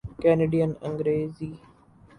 [0.21, 1.49] Canadian Angrezi